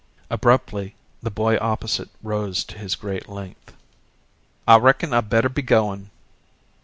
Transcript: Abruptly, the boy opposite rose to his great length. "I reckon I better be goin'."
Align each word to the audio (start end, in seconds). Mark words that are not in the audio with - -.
Abruptly, 0.31 0.95
the 1.21 1.29
boy 1.29 1.57
opposite 1.61 2.09
rose 2.23 2.63
to 2.63 2.79
his 2.79 2.95
great 2.95 3.29
length. 3.29 3.75
"I 4.67 4.77
reckon 4.79 5.13
I 5.13 5.21
better 5.21 5.47
be 5.47 5.61
goin'." 5.61 6.09